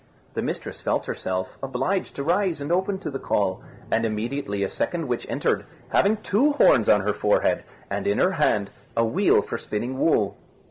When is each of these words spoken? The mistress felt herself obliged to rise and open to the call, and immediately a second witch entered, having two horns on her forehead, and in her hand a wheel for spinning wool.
The 0.33 0.41
mistress 0.41 0.81
felt 0.81 1.05
herself 1.05 1.59
obliged 1.61 2.15
to 2.15 2.23
rise 2.23 2.59
and 2.59 2.71
open 2.71 2.97
to 3.01 3.11
the 3.11 3.19
call, 3.19 3.61
and 3.91 4.03
immediately 4.03 4.63
a 4.63 4.67
second 4.67 5.07
witch 5.07 5.27
entered, 5.29 5.63
having 5.89 6.17
two 6.23 6.53
horns 6.53 6.89
on 6.89 7.01
her 7.01 7.13
forehead, 7.13 7.63
and 7.87 8.07
in 8.07 8.17
her 8.17 8.31
hand 8.31 8.71
a 8.97 9.05
wheel 9.05 9.43
for 9.43 9.59
spinning 9.59 9.99
wool. 9.99 10.37